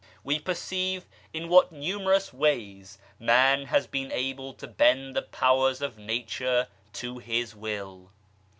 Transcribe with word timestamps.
We 0.23 0.39
perceive 0.39 1.05
in 1.31 1.47
what 1.47 1.71
numerous 1.71 2.33
ways 2.33 2.97
Man 3.19 3.65
has 3.67 3.85
been 3.85 4.11
able 4.11 4.51
to 4.55 4.65
bend 4.65 5.15
the 5.15 5.21
powers 5.21 5.79
of 5.79 5.99
Nature 5.99 6.69
to 6.93 7.19
his 7.19 7.55
will. 7.55 8.09